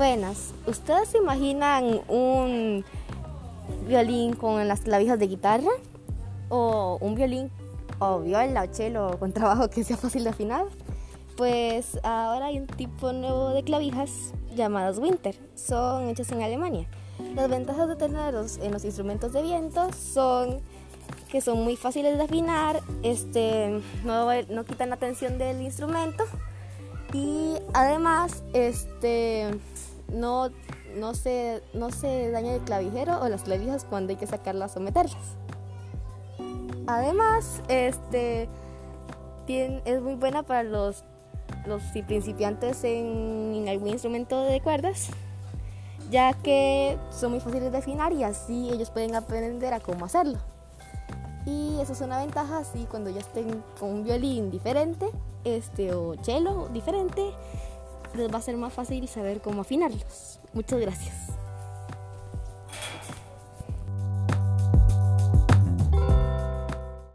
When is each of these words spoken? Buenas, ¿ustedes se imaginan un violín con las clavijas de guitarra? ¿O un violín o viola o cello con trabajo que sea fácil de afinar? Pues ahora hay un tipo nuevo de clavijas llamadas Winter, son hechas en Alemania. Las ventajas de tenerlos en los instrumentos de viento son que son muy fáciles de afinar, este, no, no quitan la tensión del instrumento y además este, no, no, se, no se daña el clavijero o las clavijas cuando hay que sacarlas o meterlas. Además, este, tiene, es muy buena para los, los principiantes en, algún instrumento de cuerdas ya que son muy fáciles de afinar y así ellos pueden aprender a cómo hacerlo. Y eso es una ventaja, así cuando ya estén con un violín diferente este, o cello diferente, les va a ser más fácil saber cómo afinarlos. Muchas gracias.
Buenas, 0.00 0.54
¿ustedes 0.66 1.10
se 1.10 1.18
imaginan 1.18 2.00
un 2.08 2.86
violín 3.86 4.32
con 4.32 4.66
las 4.66 4.80
clavijas 4.80 5.18
de 5.18 5.26
guitarra? 5.26 5.68
¿O 6.48 6.96
un 7.02 7.16
violín 7.16 7.50
o 7.98 8.20
viola 8.20 8.62
o 8.62 8.74
cello 8.74 9.18
con 9.18 9.34
trabajo 9.34 9.68
que 9.68 9.84
sea 9.84 9.98
fácil 9.98 10.24
de 10.24 10.30
afinar? 10.30 10.64
Pues 11.36 12.00
ahora 12.02 12.46
hay 12.46 12.60
un 12.60 12.66
tipo 12.66 13.12
nuevo 13.12 13.50
de 13.50 13.62
clavijas 13.62 14.32
llamadas 14.56 14.98
Winter, 14.98 15.36
son 15.54 16.08
hechas 16.08 16.32
en 16.32 16.40
Alemania. 16.40 16.88
Las 17.34 17.50
ventajas 17.50 17.86
de 17.86 17.96
tenerlos 17.96 18.56
en 18.62 18.72
los 18.72 18.86
instrumentos 18.86 19.34
de 19.34 19.42
viento 19.42 19.92
son 19.92 20.62
que 21.30 21.42
son 21.42 21.62
muy 21.62 21.76
fáciles 21.76 22.16
de 22.16 22.24
afinar, 22.24 22.80
este, 23.02 23.82
no, 24.06 24.26
no 24.48 24.64
quitan 24.64 24.88
la 24.88 24.96
tensión 24.96 25.36
del 25.36 25.60
instrumento 25.60 26.24
y 27.12 27.56
además 27.74 28.42
este, 28.54 29.50
no, 30.12 30.50
no, 30.96 31.14
se, 31.14 31.62
no 31.74 31.90
se 31.90 32.30
daña 32.30 32.54
el 32.54 32.60
clavijero 32.62 33.20
o 33.20 33.28
las 33.28 33.42
clavijas 33.42 33.84
cuando 33.84 34.10
hay 34.10 34.16
que 34.16 34.26
sacarlas 34.26 34.76
o 34.76 34.80
meterlas. 34.80 35.36
Además, 36.86 37.62
este, 37.68 38.48
tiene, 39.46 39.82
es 39.84 40.00
muy 40.00 40.14
buena 40.14 40.42
para 40.42 40.62
los, 40.62 41.04
los 41.66 41.82
principiantes 42.06 42.82
en, 42.84 43.66
algún 43.68 43.88
instrumento 43.88 44.42
de 44.44 44.60
cuerdas 44.60 45.10
ya 46.10 46.32
que 46.32 46.98
son 47.10 47.30
muy 47.30 47.40
fáciles 47.40 47.70
de 47.70 47.78
afinar 47.78 48.12
y 48.12 48.24
así 48.24 48.68
ellos 48.72 48.90
pueden 48.90 49.14
aprender 49.14 49.72
a 49.72 49.78
cómo 49.78 50.06
hacerlo. 50.06 50.38
Y 51.46 51.78
eso 51.80 51.92
es 51.92 52.00
una 52.00 52.18
ventaja, 52.18 52.58
así 52.58 52.86
cuando 52.90 53.10
ya 53.10 53.20
estén 53.20 53.62
con 53.78 53.90
un 53.90 54.04
violín 54.04 54.50
diferente 54.50 55.08
este, 55.44 55.92
o 55.94 56.14
cello 56.22 56.68
diferente, 56.72 57.30
les 58.14 58.32
va 58.32 58.38
a 58.38 58.42
ser 58.42 58.56
más 58.56 58.72
fácil 58.72 59.06
saber 59.08 59.40
cómo 59.40 59.62
afinarlos. 59.62 60.40
Muchas 60.52 60.80
gracias. 60.80 61.19